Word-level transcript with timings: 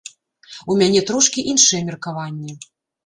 У 0.71 0.77
мяне 0.79 1.03
трошкі 1.11 1.43
іншае 1.53 1.81
меркаванне. 1.91 2.57